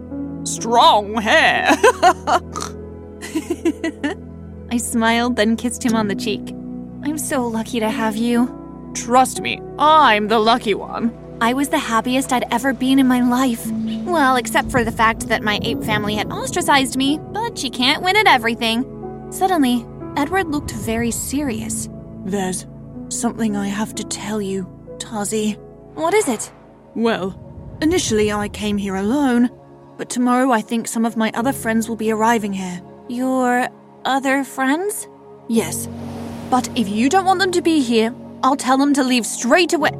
Strong 0.47 1.15
hair. 1.21 1.71
I 4.71 4.77
smiled, 4.77 5.35
then 5.37 5.57
kissed 5.57 5.83
him 5.83 5.95
on 5.95 6.07
the 6.07 6.15
cheek. 6.15 6.51
I'm 7.03 7.17
so 7.17 7.47
lucky 7.47 7.79
to 7.79 7.89
have 7.89 8.15
you. 8.15 8.47
Trust 8.93 9.41
me, 9.41 9.59
I'm 9.79 10.27
the 10.27 10.39
lucky 10.39 10.75
one. 10.75 11.11
I 11.41 11.53
was 11.53 11.67
the 11.69 11.77
happiest 11.77 12.31
I'd 12.31 12.51
ever 12.51 12.73
been 12.73 12.97
in 12.97 13.07
my 13.07 13.21
life. 13.21 13.69
Well, 14.05 14.37
except 14.37 14.71
for 14.71 14.83
the 14.83 14.91
fact 14.91 15.27
that 15.27 15.43
my 15.43 15.59
ape 15.63 15.83
family 15.83 16.15
had 16.15 16.31
ostracized 16.31 16.95
me, 16.95 17.19
but 17.31 17.57
she 17.57 17.69
can't 17.69 18.01
win 18.01 18.15
at 18.15 18.27
everything. 18.27 18.85
Suddenly, 19.31 19.85
Edward 20.15 20.47
looked 20.47 20.71
very 20.71 21.11
serious. 21.11 21.89
There's 22.23 22.65
something 23.09 23.57
I 23.57 23.67
have 23.67 23.93
to 23.95 24.03
tell 24.05 24.41
you, 24.41 24.65
Tazi. 24.97 25.57
What 25.95 26.13
is 26.13 26.29
it? 26.29 26.51
Well, 26.95 27.37
initially 27.81 28.31
I 28.31 28.47
came 28.47 28.77
here 28.77 28.95
alone, 28.95 29.49
but 29.97 30.09
tomorrow 30.09 30.51
I 30.51 30.61
think 30.61 30.87
some 30.87 31.05
of 31.05 31.17
my 31.17 31.31
other 31.33 31.53
friends 31.53 31.89
will 31.89 31.97
be 31.97 32.11
arriving 32.11 32.53
here. 32.53 32.81
Your 33.09 33.67
other 34.05 34.45
friends? 34.45 35.07
Yes. 35.49 35.89
But 36.49 36.69
if 36.77 36.87
you 36.87 37.09
don't 37.09 37.25
want 37.25 37.39
them 37.39 37.51
to 37.51 37.61
be 37.61 37.81
here, 37.81 38.15
I'll 38.41 38.55
tell 38.55 38.77
them 38.77 38.93
to 38.93 39.03
leave 39.03 39.25
straight 39.25 39.73
away. 39.73 39.91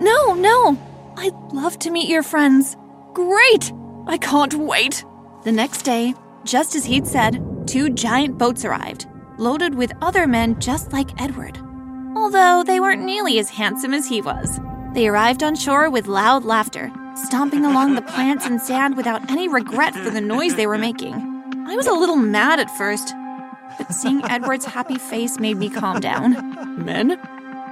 No, 0.00 0.34
no. 0.34 0.78
I'd 1.16 1.34
love 1.52 1.78
to 1.80 1.90
meet 1.90 2.08
your 2.08 2.22
friends. 2.22 2.76
Great! 3.14 3.72
I 4.06 4.18
can't 4.18 4.54
wait. 4.54 5.04
The 5.44 5.52
next 5.52 5.82
day, 5.82 6.14
just 6.44 6.74
as 6.74 6.84
he'd 6.84 7.06
said, 7.06 7.42
two 7.66 7.90
giant 7.90 8.38
boats 8.38 8.64
arrived, 8.64 9.06
loaded 9.38 9.74
with 9.74 9.92
other 10.02 10.26
men 10.26 10.60
just 10.60 10.92
like 10.92 11.20
Edward. 11.20 11.58
Although 12.14 12.62
they 12.64 12.80
weren't 12.80 13.04
nearly 13.04 13.38
as 13.38 13.50
handsome 13.50 13.94
as 13.94 14.06
he 14.06 14.20
was. 14.20 14.60
They 14.94 15.08
arrived 15.08 15.42
on 15.42 15.56
shore 15.56 15.90
with 15.90 16.06
loud 16.06 16.44
laughter, 16.44 16.90
stomping 17.14 17.64
along 17.64 17.94
the 17.94 18.02
plants 18.02 18.46
and 18.46 18.60
sand 18.60 18.96
without 18.96 19.30
any 19.30 19.48
regret 19.48 19.94
for 19.94 20.10
the 20.10 20.20
noise 20.20 20.54
they 20.54 20.66
were 20.66 20.78
making. 20.78 21.14
I 21.66 21.74
was 21.74 21.86
a 21.86 21.92
little 21.92 22.16
mad 22.16 22.60
at 22.60 22.70
first, 22.76 23.14
but 23.78 23.92
seeing 23.92 24.24
Edward's 24.30 24.64
happy 24.66 24.98
face 24.98 25.38
made 25.38 25.56
me 25.56 25.68
calm 25.68 26.00
down. 26.00 26.84
Men, 26.84 27.18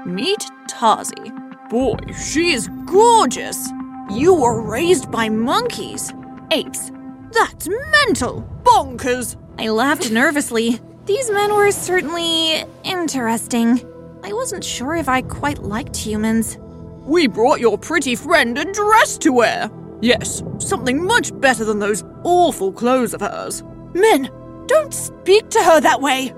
meet 0.04 0.46
Tazi. 0.68 1.43
Boy, 1.74 1.96
she 2.16 2.52
is 2.52 2.68
gorgeous. 2.86 3.68
You 4.08 4.32
were 4.32 4.62
raised 4.62 5.10
by 5.10 5.28
monkeys. 5.28 6.12
Apes. 6.52 6.92
That's 7.32 7.68
mental. 7.90 8.48
Bonkers. 8.62 9.34
I 9.58 9.70
laughed 9.70 10.08
nervously. 10.12 10.78
These 11.06 11.32
men 11.32 11.52
were 11.52 11.72
certainly 11.72 12.62
interesting. 12.84 13.80
I 14.22 14.32
wasn't 14.32 14.62
sure 14.62 14.94
if 14.94 15.08
I 15.08 15.22
quite 15.22 15.64
liked 15.64 15.96
humans. 15.96 16.58
We 17.00 17.26
brought 17.26 17.58
your 17.58 17.76
pretty 17.76 18.14
friend 18.14 18.56
a 18.56 18.72
dress 18.72 19.18
to 19.18 19.32
wear. 19.32 19.68
Yes, 20.00 20.44
something 20.58 21.04
much 21.04 21.32
better 21.40 21.64
than 21.64 21.80
those 21.80 22.04
awful 22.22 22.72
clothes 22.72 23.14
of 23.14 23.20
hers. 23.20 23.64
Men, 23.94 24.30
don't 24.66 24.94
speak 24.94 25.50
to 25.50 25.60
her 25.60 25.80
that 25.80 26.00
way. 26.00 26.30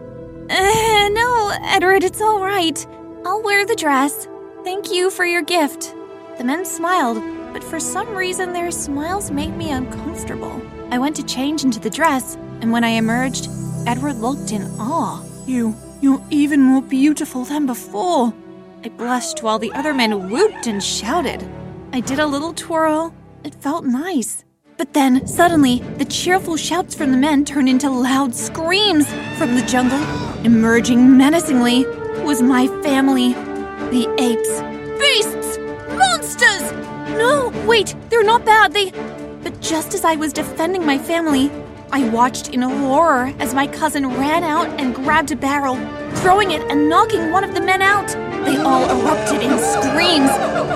Uh, 0.48 1.08
no, 1.10 1.58
Edward, 1.62 2.04
it's 2.04 2.22
all 2.22 2.40
right. 2.40 2.86
I'll 3.26 3.42
wear 3.42 3.66
the 3.66 3.76
dress. 3.76 4.28
Thank 4.66 4.90
you 4.90 5.10
for 5.10 5.24
your 5.24 5.42
gift. 5.42 5.94
The 6.38 6.42
men 6.42 6.64
smiled, 6.64 7.22
but 7.52 7.62
for 7.62 7.78
some 7.78 8.16
reason 8.16 8.52
their 8.52 8.72
smiles 8.72 9.30
made 9.30 9.56
me 9.56 9.70
uncomfortable. 9.70 10.60
I 10.90 10.98
went 10.98 11.14
to 11.16 11.22
change 11.22 11.62
into 11.62 11.78
the 11.78 11.88
dress, 11.88 12.34
and 12.60 12.72
when 12.72 12.82
I 12.82 12.88
emerged, 12.88 13.48
Edward 13.86 14.16
looked 14.16 14.50
in 14.50 14.64
awe. 14.80 15.24
You, 15.46 15.76
you're 16.00 16.20
even 16.30 16.62
more 16.62 16.82
beautiful 16.82 17.44
than 17.44 17.66
before. 17.66 18.34
I 18.82 18.88
blushed 18.88 19.40
while 19.40 19.60
the 19.60 19.72
other 19.72 19.94
men 19.94 20.30
whooped 20.30 20.66
and 20.66 20.82
shouted. 20.82 21.48
I 21.92 22.00
did 22.00 22.18
a 22.18 22.26
little 22.26 22.52
twirl. 22.52 23.14
It 23.44 23.54
felt 23.54 23.84
nice. 23.84 24.42
But 24.76 24.94
then, 24.94 25.28
suddenly, 25.28 25.78
the 25.98 26.04
cheerful 26.06 26.56
shouts 26.56 26.92
from 26.92 27.12
the 27.12 27.18
men 27.18 27.44
turned 27.44 27.68
into 27.68 27.88
loud 27.88 28.34
screams 28.34 29.06
from 29.38 29.54
the 29.54 29.64
jungle. 29.64 30.02
Emerging 30.44 31.16
menacingly 31.16 31.86
was 32.24 32.42
my 32.42 32.66
family 32.82 33.36
the 33.90 34.08
apes. 34.18 34.60
Beasts! 34.98 35.58
Monsters! 35.96 36.72
No, 37.16 37.52
wait, 37.66 37.94
they're 38.10 38.24
not 38.24 38.44
bad. 38.44 38.72
They. 38.72 38.90
But 39.42 39.60
just 39.60 39.94
as 39.94 40.04
I 40.04 40.16
was 40.16 40.32
defending 40.32 40.84
my 40.84 40.98
family, 40.98 41.50
I 41.92 42.08
watched 42.08 42.48
in 42.48 42.62
horror 42.62 43.32
as 43.38 43.54
my 43.54 43.66
cousin 43.66 44.06
ran 44.08 44.42
out 44.42 44.68
and 44.80 44.94
grabbed 44.94 45.30
a 45.30 45.36
barrel, 45.36 45.76
throwing 46.16 46.50
it 46.50 46.62
and 46.62 46.88
knocking 46.88 47.30
one 47.30 47.44
of 47.44 47.54
the 47.54 47.60
men 47.60 47.80
out. 47.80 48.08
They 48.44 48.56
all 48.56 48.84
erupted 48.90 49.42
in 49.42 49.56
screams. 49.58 50.30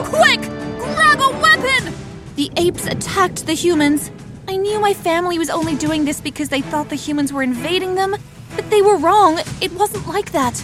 Quick! 0.08 0.40
Grab 0.78 1.20
a 1.20 1.30
weapon! 1.40 1.92
The 2.36 2.50
apes 2.56 2.86
attacked 2.86 3.46
the 3.46 3.54
humans. 3.54 4.10
I 4.46 4.56
knew 4.56 4.80
my 4.80 4.94
family 4.94 5.38
was 5.38 5.50
only 5.50 5.74
doing 5.74 6.04
this 6.04 6.20
because 6.20 6.48
they 6.48 6.60
thought 6.60 6.88
the 6.88 6.96
humans 6.96 7.32
were 7.32 7.42
invading 7.42 7.96
them, 7.96 8.14
but 8.54 8.70
they 8.70 8.82
were 8.82 8.96
wrong. 8.96 9.40
It 9.60 9.72
wasn't 9.72 10.06
like 10.08 10.32
that. 10.32 10.62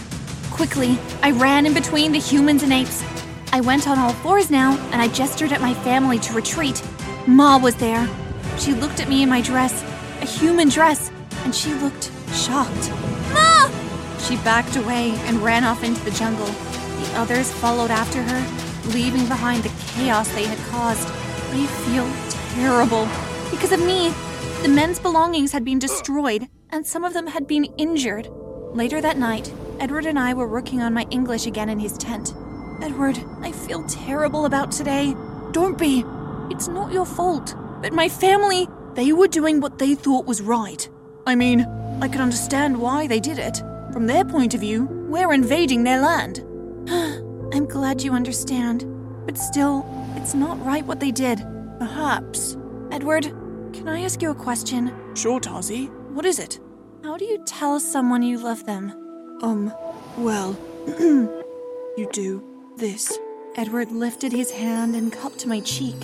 Quickly, 0.57 0.97
I 1.21 1.29
ran 1.29 1.67
in 1.67 1.75
between 1.75 2.11
the 2.11 2.17
humans 2.17 2.63
and 2.63 2.73
apes. 2.73 3.03
I 3.53 3.61
went 3.61 3.87
on 3.87 3.99
all 3.99 4.11
fours 4.11 4.49
now, 4.49 4.75
and 4.91 4.99
I 4.99 5.07
gestured 5.07 5.51
at 5.51 5.61
my 5.61 5.75
family 5.75 6.17
to 6.17 6.33
retreat. 6.33 6.81
Ma 7.27 7.59
was 7.59 7.75
there. 7.75 8.09
She 8.57 8.73
looked 8.73 8.99
at 8.99 9.07
me 9.07 9.21
in 9.21 9.29
my 9.29 9.39
dress, 9.39 9.83
a 10.19 10.25
human 10.25 10.67
dress, 10.67 11.11
and 11.43 11.53
she 11.53 11.75
looked 11.75 12.11
shocked. 12.33 12.89
Ma! 13.35 13.69
She 14.17 14.35
backed 14.37 14.75
away 14.77 15.11
and 15.27 15.43
ran 15.43 15.63
off 15.63 15.83
into 15.83 16.03
the 16.03 16.09
jungle. 16.09 16.47
The 16.47 17.13
others 17.17 17.53
followed 17.53 17.91
after 17.91 18.23
her, 18.23 18.91
leaving 18.93 19.27
behind 19.27 19.61
the 19.61 19.85
chaos 19.93 20.27
they 20.29 20.45
had 20.45 20.57
caused. 20.69 21.07
I 21.51 21.67
feel 21.85 22.09
terrible. 22.55 23.07
Because 23.51 23.71
of 23.73 23.85
me, 23.85 24.11
the 24.63 24.69
men's 24.69 24.97
belongings 24.97 25.51
had 25.51 25.63
been 25.63 25.77
destroyed, 25.77 26.47
and 26.71 26.83
some 26.83 27.03
of 27.03 27.13
them 27.13 27.27
had 27.27 27.45
been 27.45 27.65
injured. 27.77 28.27
Later 28.73 29.01
that 29.01 29.17
night, 29.17 29.53
Edward 29.79 30.05
and 30.07 30.17
I 30.17 30.33
were 30.33 30.47
working 30.47 30.81
on 30.81 30.93
my 30.93 31.05
English 31.11 31.45
again 31.45 31.69
in 31.69 31.79
his 31.79 31.97
tent. 31.97 32.33
Edward, 32.81 33.19
I 33.41 33.51
feel 33.51 33.83
terrible 33.83 34.45
about 34.45 34.71
today. 34.71 35.15
Don't 35.51 35.77
be. 35.77 36.03
It's 36.49 36.67
not 36.67 36.91
your 36.91 37.05
fault. 37.05 37.55
But 37.81 37.93
my 37.93 38.09
family, 38.09 38.67
they 38.95 39.13
were 39.13 39.27
doing 39.27 39.61
what 39.61 39.77
they 39.77 39.93
thought 39.93 40.25
was 40.25 40.41
right. 40.41 40.89
I 41.27 41.35
mean, 41.35 41.61
I 42.01 42.07
can 42.07 42.21
understand 42.21 42.79
why 42.79 43.05
they 43.05 43.19
did 43.19 43.37
it. 43.37 43.61
From 43.93 44.07
their 44.07 44.25
point 44.25 44.55
of 44.55 44.61
view, 44.61 44.85
we're 45.09 45.33
invading 45.33 45.83
their 45.83 46.01
land. 46.01 46.39
I'm 47.53 47.67
glad 47.67 48.01
you 48.01 48.13
understand. 48.13 48.85
But 49.25 49.37
still, 49.37 49.85
it's 50.15 50.33
not 50.33 50.63
right 50.65 50.85
what 50.85 50.99
they 50.99 51.11
did. 51.11 51.45
Perhaps. 51.77 52.57
Edward, 52.91 53.25
can 53.73 53.87
I 53.87 54.01
ask 54.01 54.21
you 54.21 54.31
a 54.31 54.35
question? 54.35 54.91
Sure, 55.15 55.39
Tazi. 55.39 55.89
What 56.13 56.25
is 56.25 56.39
it? 56.39 56.59
How 57.03 57.17
do 57.17 57.25
you 57.25 57.43
tell 57.45 57.79
someone 57.79 58.23
you 58.23 58.39
love 58.39 58.65
them? 58.65 59.06
Um, 59.41 59.71
well, 60.17 60.57
you 60.99 62.09
do 62.11 62.43
this. 62.75 63.19
Edward 63.55 63.91
lifted 63.91 64.31
his 64.31 64.49
hand 64.51 64.95
and 64.95 65.13
cupped 65.13 65.45
my 65.45 65.59
cheek. 65.59 65.95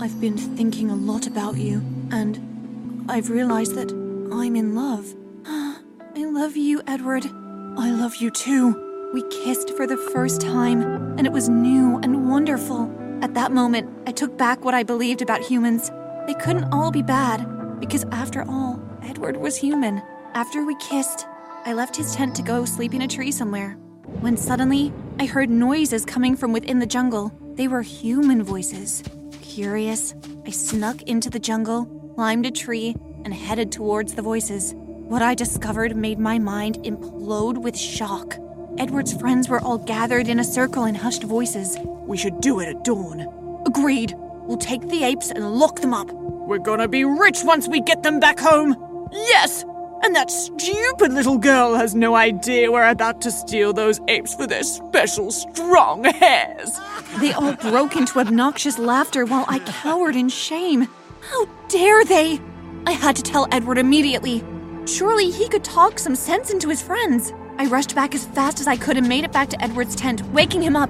I've 0.00 0.18
been 0.18 0.38
thinking 0.38 0.90
a 0.90 0.96
lot 0.96 1.26
about 1.26 1.58
you, 1.58 1.82
and 2.10 3.04
I've 3.08 3.28
realized 3.28 3.74
that 3.74 3.90
I'm 4.32 4.56
in 4.56 4.74
love. 4.74 5.14
I 5.46 6.24
love 6.24 6.56
you, 6.56 6.80
Edward. 6.86 7.26
I 7.26 7.90
love 7.90 8.16
you 8.16 8.30
too. 8.30 9.10
We 9.12 9.22
kissed 9.28 9.76
for 9.76 9.86
the 9.86 9.98
first 9.98 10.40
time, 10.40 10.82
and 11.18 11.26
it 11.26 11.32
was 11.32 11.50
new 11.50 11.98
and 12.02 12.30
wonderful. 12.30 12.90
At 13.20 13.34
that 13.34 13.52
moment, 13.52 13.90
I 14.06 14.12
took 14.12 14.38
back 14.38 14.64
what 14.64 14.72
I 14.72 14.84
believed 14.84 15.20
about 15.20 15.42
humans. 15.42 15.90
They 16.26 16.34
couldn't 16.34 16.72
all 16.72 16.90
be 16.90 17.02
bad, 17.02 17.78
because 17.78 18.04
after 18.12 18.42
all, 18.48 18.80
Edward 19.02 19.36
was 19.36 19.56
human. 19.56 20.00
After 20.32 20.64
we 20.64 20.76
kissed, 20.76 21.26
I 21.66 21.74
left 21.74 21.94
his 21.94 22.14
tent 22.14 22.34
to 22.36 22.42
go 22.42 22.64
sleep 22.64 22.94
in 22.94 23.02
a 23.02 23.08
tree 23.08 23.30
somewhere. 23.30 23.72
When 24.20 24.36
suddenly, 24.36 24.92
I 25.18 25.26
heard 25.26 25.50
noises 25.50 26.06
coming 26.06 26.34
from 26.34 26.52
within 26.52 26.78
the 26.78 26.86
jungle. 26.86 27.32
They 27.54 27.68
were 27.68 27.82
human 27.82 28.42
voices. 28.42 29.02
Curious, 29.42 30.14
I 30.46 30.50
snuck 30.50 31.02
into 31.02 31.28
the 31.28 31.38
jungle, 31.38 31.84
climbed 32.14 32.46
a 32.46 32.50
tree, 32.50 32.96
and 33.24 33.34
headed 33.34 33.70
towards 33.70 34.14
the 34.14 34.22
voices. 34.22 34.72
What 34.74 35.20
I 35.20 35.34
discovered 35.34 35.94
made 35.94 36.18
my 36.18 36.38
mind 36.38 36.76
implode 36.84 37.58
with 37.58 37.76
shock. 37.76 38.36
Edward's 38.78 39.12
friends 39.12 39.48
were 39.48 39.60
all 39.60 39.78
gathered 39.78 40.28
in 40.28 40.38
a 40.38 40.44
circle 40.44 40.84
in 40.84 40.94
hushed 40.94 41.24
voices. 41.24 41.76
We 42.06 42.16
should 42.16 42.40
do 42.40 42.60
it 42.60 42.68
at 42.68 42.84
dawn. 42.84 43.62
Agreed. 43.66 44.14
We'll 44.16 44.56
take 44.56 44.88
the 44.88 45.04
apes 45.04 45.30
and 45.30 45.54
lock 45.56 45.80
them 45.80 45.92
up. 45.92 46.10
We're 46.10 46.58
gonna 46.58 46.88
be 46.88 47.04
rich 47.04 47.44
once 47.44 47.68
we 47.68 47.82
get 47.82 48.02
them 48.02 48.18
back 48.18 48.40
home. 48.40 48.74
Yes! 49.12 49.64
And 50.02 50.16
that 50.16 50.30
stupid 50.30 51.12
little 51.12 51.36
girl 51.36 51.74
has 51.74 51.94
no 51.94 52.14
idea 52.14 52.72
we're 52.72 52.88
about 52.88 53.20
to 53.22 53.30
steal 53.30 53.72
those 53.72 54.00
apes 54.08 54.34
for 54.34 54.46
their 54.46 54.62
special 54.62 55.30
strong 55.30 56.04
hairs. 56.04 56.80
They 57.18 57.32
all 57.32 57.52
broke 57.54 57.96
into 57.96 58.18
obnoxious 58.18 58.78
laughter 58.78 59.26
while 59.26 59.44
I 59.46 59.58
cowered 59.58 60.16
in 60.16 60.28
shame. 60.28 60.88
How 61.20 61.44
dare 61.68 62.04
they! 62.04 62.40
I 62.86 62.92
had 62.92 63.14
to 63.16 63.22
tell 63.22 63.46
Edward 63.52 63.76
immediately. 63.76 64.42
Surely 64.86 65.30
he 65.30 65.48
could 65.48 65.64
talk 65.64 65.98
some 65.98 66.16
sense 66.16 66.50
into 66.50 66.68
his 66.68 66.80
friends. 66.80 67.32
I 67.58 67.66
rushed 67.66 67.94
back 67.94 68.14
as 68.14 68.26
fast 68.26 68.58
as 68.58 68.66
I 68.66 68.76
could 68.76 68.96
and 68.96 69.06
made 69.06 69.24
it 69.24 69.32
back 69.32 69.50
to 69.50 69.62
Edward's 69.62 69.94
tent, 69.94 70.22
waking 70.30 70.62
him 70.62 70.76
up. 70.76 70.88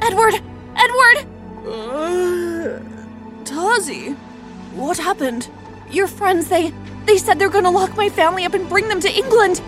Edward! 0.00 0.40
Edward! 0.74 1.26
Uh, 1.66 2.80
Tazi, 3.44 4.16
what 4.74 4.96
happened? 4.96 5.50
Your 5.90 6.06
friends, 6.06 6.48
they. 6.48 6.72
They 7.08 7.16
said 7.16 7.38
they're 7.38 7.48
gonna 7.48 7.70
lock 7.70 7.96
my 7.96 8.10
family 8.10 8.44
up 8.44 8.52
and 8.52 8.68
bring 8.68 8.86
them 8.86 9.00
to 9.00 9.10
England. 9.10 9.62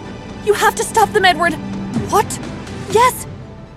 You 0.44 0.52
have 0.52 0.75
to 0.75 0.85
stop 0.85 1.09
them, 1.09 1.25
Edward. 1.25 1.54
What? 2.12 2.38
Yes! 2.90 3.26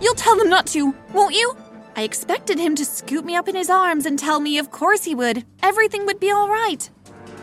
You'll 0.02 0.16
tell 0.16 0.38
them 0.38 0.50
not 0.50 0.68
to, 0.68 0.94
won't 1.14 1.34
you? 1.34 1.56
I 1.96 2.02
expected 2.02 2.60
him 2.60 2.76
to 2.76 2.84
scoop 2.84 3.24
me 3.24 3.38
up 3.38 3.48
in 3.48 3.56
his 3.56 3.70
arms 3.70 4.06
and 4.06 4.20
tell 4.20 4.42
me 4.42 4.58
of 4.58 4.70
course 4.70 5.06
he 5.06 5.16
would. 5.16 5.46
Everything 5.62 6.06
would 6.06 6.20
be 6.20 6.30
all 6.30 6.50
right. 6.50 6.90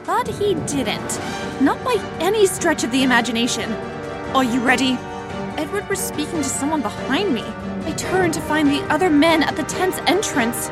But 0.05 0.29
he 0.29 0.57
didn't. 0.67 1.19
Not 1.59 1.83
by 1.83 1.97
any 2.21 2.47
stretch 2.47 2.85
of 2.85 2.93
the 2.93 3.03
imagination. 3.03 3.73
Are 4.35 4.45
you 4.45 4.61
ready? 4.61 4.99
Edward 5.57 5.89
was 5.89 6.01
speaking 6.01 6.43
to 6.43 6.45
someone 6.45 6.83
behind 6.83 7.33
me. 7.33 7.45
I 7.87 7.95
turned 7.97 8.35
to 8.35 8.43
find 8.43 8.69
the 8.69 8.83
other 8.93 9.09
men 9.09 9.43
at 9.43 9.57
the 9.57 9.63
tent's 9.63 9.97
entrance. 10.01 10.69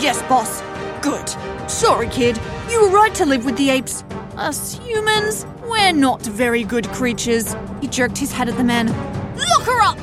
Yes, 0.00 0.22
boss. 0.28 0.62
Good. 1.02 1.28
Sorry, 1.68 2.06
kid. 2.06 2.38
You 2.70 2.82
were 2.82 2.90
right 2.90 3.14
to 3.16 3.26
live 3.26 3.44
with 3.44 3.56
the 3.56 3.70
apes. 3.70 4.04
Us 4.36 4.76
humans, 4.78 5.46
we're 5.62 5.92
not 5.92 6.20
very 6.22 6.64
good 6.64 6.88
creatures. 6.88 7.54
He 7.80 7.86
jerked 7.86 8.18
his 8.18 8.32
head 8.32 8.48
at 8.48 8.56
the 8.56 8.64
men. 8.64 8.88
Lock 9.36 9.62
her 9.62 9.80
up! 9.80 9.98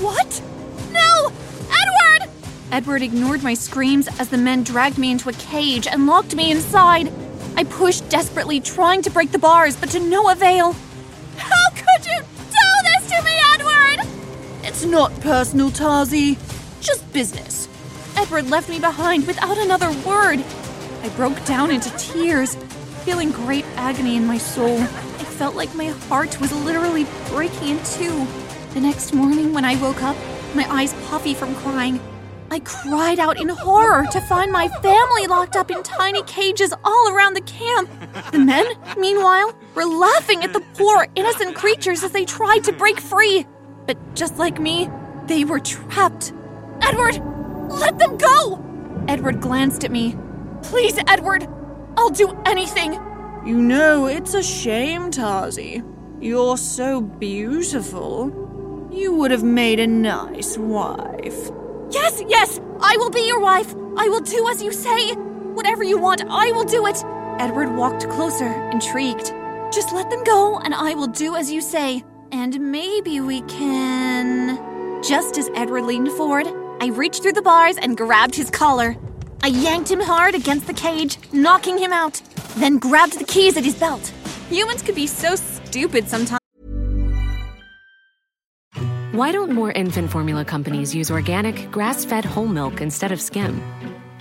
What? 0.00 0.42
No! 0.92 1.32
Edward! 1.70 2.30
Edward 2.70 3.00
ignored 3.00 3.42
my 3.42 3.54
screams 3.54 4.06
as 4.20 4.28
the 4.28 4.36
men 4.36 4.64
dragged 4.64 4.98
me 4.98 5.10
into 5.10 5.30
a 5.30 5.32
cage 5.32 5.86
and 5.86 6.06
locked 6.06 6.34
me 6.34 6.50
inside. 6.50 7.10
I 7.56 7.64
pushed 7.64 8.06
desperately, 8.10 8.60
trying 8.60 9.00
to 9.02 9.10
break 9.10 9.32
the 9.32 9.38
bars, 9.38 9.76
but 9.76 9.90
to 9.90 10.00
no 10.00 10.30
avail. 10.30 10.76
How 11.38 11.70
could 11.70 12.04
you 12.04 12.20
do 12.20 12.68
this 12.84 13.08
to 13.08 13.22
me, 13.24 13.32
Edward? 13.54 14.06
It's 14.62 14.84
not 14.84 15.18
personal, 15.20 15.70
Tazi. 15.70 16.36
Just 16.82 17.10
business. 17.14 17.66
Edward 18.16 18.50
left 18.50 18.68
me 18.68 18.78
behind 18.78 19.26
without 19.26 19.56
another 19.56 19.90
word. 20.06 20.44
I 21.02 21.08
broke 21.16 21.42
down 21.44 21.70
into 21.70 21.90
tears, 21.96 22.56
feeling 23.04 23.30
great 23.30 23.66
agony 23.76 24.16
in 24.16 24.26
my 24.26 24.38
soul. 24.38 24.80
I 24.80 25.24
felt 25.36 25.54
like 25.54 25.74
my 25.74 25.88
heart 26.08 26.40
was 26.40 26.50
literally 26.52 27.06
breaking 27.28 27.68
in 27.68 27.84
two. 27.84 28.26
The 28.72 28.80
next 28.80 29.12
morning, 29.12 29.52
when 29.52 29.64
I 29.64 29.80
woke 29.80 30.02
up, 30.02 30.16
my 30.54 30.66
eyes 30.72 30.94
puffy 31.08 31.34
from 31.34 31.54
crying, 31.56 32.00
I 32.50 32.60
cried 32.60 33.18
out 33.18 33.38
in 33.38 33.48
horror 33.48 34.06
to 34.10 34.20
find 34.22 34.50
my 34.50 34.68
family 34.68 35.26
locked 35.26 35.54
up 35.54 35.70
in 35.70 35.82
tiny 35.82 36.22
cages 36.22 36.72
all 36.82 37.12
around 37.12 37.34
the 37.34 37.42
camp. 37.42 37.90
The 38.32 38.38
men, 38.38 38.66
meanwhile, 38.96 39.54
were 39.74 39.84
laughing 39.84 40.42
at 40.42 40.52
the 40.52 40.60
poor, 40.74 41.06
innocent 41.14 41.56
creatures 41.56 42.04
as 42.04 42.12
they 42.12 42.24
tried 42.24 42.64
to 42.64 42.72
break 42.72 43.00
free. 43.00 43.46
But 43.86 43.98
just 44.14 44.38
like 44.38 44.58
me, 44.58 44.88
they 45.26 45.44
were 45.44 45.60
trapped. 45.60 46.32
Edward, 46.80 47.20
let 47.68 47.98
them 47.98 48.16
go! 48.16 48.64
Edward 49.08 49.40
glanced 49.40 49.84
at 49.84 49.90
me. 49.90 50.16
Please, 50.62 50.98
Edward, 51.06 51.46
I'll 51.96 52.10
do 52.10 52.36
anything. 52.44 52.94
You 53.44 53.60
know, 53.60 54.06
it's 54.06 54.34
a 54.34 54.42
shame, 54.42 55.10
Tazi. 55.10 55.84
You're 56.20 56.56
so 56.56 57.00
beautiful. 57.00 58.30
You 58.90 59.14
would 59.14 59.30
have 59.30 59.42
made 59.42 59.80
a 59.80 59.86
nice 59.86 60.56
wife. 60.56 61.50
Yes, 61.90 62.22
yes, 62.28 62.60
I 62.80 62.96
will 62.96 63.10
be 63.10 63.26
your 63.26 63.40
wife. 63.40 63.74
I 63.96 64.08
will 64.08 64.20
do 64.20 64.48
as 64.48 64.62
you 64.62 64.72
say. 64.72 65.12
Whatever 65.12 65.84
you 65.84 65.98
want, 65.98 66.22
I 66.28 66.50
will 66.52 66.64
do 66.64 66.86
it. 66.86 67.04
Edward 67.38 67.74
walked 67.76 68.08
closer, 68.08 68.52
intrigued. 68.70 69.32
Just 69.72 69.92
let 69.92 70.10
them 70.10 70.24
go, 70.24 70.58
and 70.58 70.74
I 70.74 70.94
will 70.94 71.08
do 71.08 71.36
as 71.36 71.50
you 71.50 71.60
say. 71.60 72.02
And 72.32 72.58
maybe 72.72 73.20
we 73.20 73.42
can. 73.42 75.02
Just 75.02 75.36
as 75.36 75.50
Edward 75.54 75.82
leaned 75.82 76.10
forward, 76.12 76.46
I 76.80 76.88
reached 76.88 77.22
through 77.22 77.32
the 77.32 77.42
bars 77.42 77.76
and 77.76 77.96
grabbed 77.96 78.34
his 78.34 78.50
collar. 78.50 78.96
I 79.44 79.48
yanked 79.48 79.90
him 79.90 80.00
hard 80.00 80.34
against 80.34 80.66
the 80.66 80.72
cage, 80.72 81.18
knocking 81.30 81.76
him 81.76 81.92
out, 81.92 82.14
then 82.56 82.78
grabbed 82.78 83.18
the 83.18 83.26
keys 83.26 83.58
at 83.58 83.62
his 83.62 83.74
belt. 83.74 84.10
Humans 84.48 84.80
could 84.80 84.94
be 84.94 85.06
so 85.06 85.36
stupid 85.36 86.08
sometimes. 86.08 86.40
Why 89.12 89.32
don't 89.32 89.52
more 89.52 89.70
infant 89.70 90.10
formula 90.10 90.46
companies 90.46 90.94
use 90.94 91.10
organic, 91.10 91.70
grass 91.70 92.06
fed 92.06 92.24
whole 92.24 92.46
milk 92.46 92.80
instead 92.80 93.12
of 93.12 93.20
skim? 93.20 93.60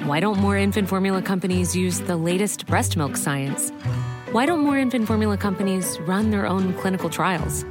Why 0.03 0.19
don't 0.19 0.39
more 0.39 0.57
infant 0.57 0.89
formula 0.89 1.21
companies 1.21 1.73
use 1.73 2.01
the 2.01 2.17
latest 2.17 2.67
breast 2.67 2.97
milk 2.97 3.15
science? 3.15 3.71
Why 4.33 4.45
don't 4.45 4.59
more 4.59 4.77
infant 4.77 5.07
formula 5.07 5.37
companies 5.37 5.97
run 6.01 6.31
their 6.31 6.45
own 6.45 6.73
clinical 6.73 7.09
trials? 7.09 7.63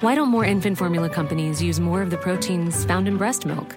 Why 0.00 0.16
don't 0.16 0.28
more 0.28 0.44
infant 0.44 0.76
formula 0.76 1.08
companies 1.08 1.62
use 1.62 1.78
more 1.78 2.02
of 2.02 2.10
the 2.10 2.16
proteins 2.16 2.84
found 2.84 3.06
in 3.06 3.16
breast 3.16 3.46
milk? 3.46 3.76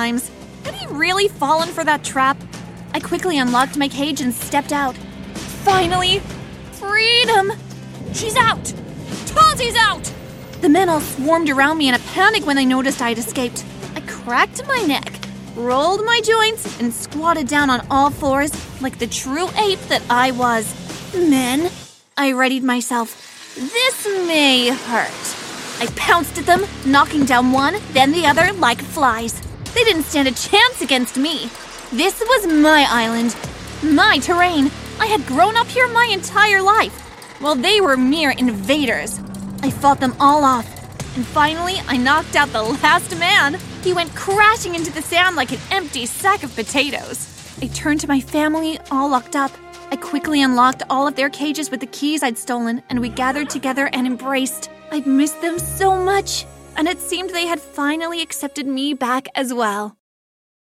Times. 0.00 0.30
Had 0.64 0.72
he 0.76 0.86
really 0.86 1.28
fallen 1.28 1.68
for 1.68 1.84
that 1.84 2.02
trap? 2.02 2.38
I 2.94 3.00
quickly 3.00 3.36
unlocked 3.36 3.76
my 3.76 3.86
cage 3.86 4.22
and 4.22 4.32
stepped 4.32 4.72
out. 4.72 4.96
Finally! 5.62 6.20
Freedom! 6.72 7.52
She's 8.14 8.34
out! 8.34 8.64
Tazi's 9.26 9.76
out! 9.76 10.10
The 10.62 10.70
men 10.70 10.88
all 10.88 11.02
swarmed 11.02 11.50
around 11.50 11.76
me 11.76 11.90
in 11.90 11.94
a 11.94 12.06
panic 12.14 12.46
when 12.46 12.56
they 12.56 12.64
noticed 12.64 13.02
I 13.02 13.10
had 13.10 13.18
escaped. 13.18 13.62
I 13.94 14.00
cracked 14.00 14.66
my 14.66 14.80
neck, 14.84 15.12
rolled 15.54 16.02
my 16.06 16.22
joints, 16.22 16.80
and 16.80 16.94
squatted 16.94 17.46
down 17.46 17.68
on 17.68 17.86
all 17.90 18.08
fours 18.08 18.52
like 18.80 18.98
the 18.98 19.06
true 19.06 19.50
ape 19.58 19.82
that 19.88 20.02
I 20.08 20.30
was. 20.30 20.64
Men, 21.14 21.70
I 22.16 22.30
readied 22.30 22.64
myself. 22.64 23.54
This 23.54 24.06
may 24.26 24.70
hurt. 24.70 25.36
I 25.78 25.92
pounced 25.94 26.38
at 26.38 26.46
them, 26.46 26.64
knocking 26.86 27.26
down 27.26 27.52
one, 27.52 27.76
then 27.92 28.12
the 28.12 28.24
other 28.24 28.50
like 28.54 28.80
flies. 28.80 29.42
They 29.74 29.84
didn't 29.84 30.02
stand 30.04 30.28
a 30.28 30.32
chance 30.32 30.82
against 30.82 31.16
me. 31.16 31.48
This 31.92 32.20
was 32.20 32.46
my 32.46 32.86
island. 32.88 33.36
my 33.82 34.18
terrain. 34.18 34.70
I 34.98 35.06
had 35.06 35.26
grown 35.26 35.56
up 35.56 35.66
here 35.66 35.88
my 35.88 36.08
entire 36.12 36.60
life, 36.60 36.92
while 37.40 37.54
they 37.54 37.80
were 37.80 37.96
mere 37.96 38.30
invaders. 38.30 39.18
I 39.62 39.70
fought 39.70 40.00
them 40.00 40.14
all 40.20 40.44
off, 40.44 40.66
and 41.16 41.24
finally 41.24 41.76
I 41.88 41.96
knocked 41.96 42.36
out 42.36 42.52
the 42.52 42.62
last 42.62 43.18
man. 43.18 43.58
He 43.82 43.94
went 43.94 44.14
crashing 44.14 44.74
into 44.74 44.92
the 44.92 45.02
sand 45.02 45.36
like 45.36 45.52
an 45.52 45.60
empty 45.70 46.04
sack 46.04 46.42
of 46.42 46.54
potatoes. 46.54 47.26
I 47.62 47.68
turned 47.68 48.00
to 48.00 48.08
my 48.08 48.20
family, 48.20 48.78
all 48.90 49.08
locked 49.08 49.36
up. 49.36 49.52
I 49.90 49.96
quickly 49.96 50.42
unlocked 50.42 50.82
all 50.90 51.08
of 51.08 51.16
their 51.16 51.30
cages 51.30 51.70
with 51.70 51.80
the 51.80 51.86
keys 51.86 52.22
I'd 52.22 52.38
stolen, 52.38 52.82
and 52.90 53.00
we 53.00 53.08
gathered 53.08 53.50
together 53.50 53.88
and 53.92 54.06
embraced. 54.06 54.70
I'd 54.92 55.06
missed 55.06 55.40
them 55.40 55.58
so 55.58 55.96
much, 56.02 56.44
and 56.80 56.88
it 56.88 56.98
seemed 56.98 57.28
they 57.28 57.44
had 57.44 57.60
finally 57.60 58.22
accepted 58.22 58.66
me 58.66 58.94
back 58.94 59.28
as 59.34 59.52
well. 59.52 59.99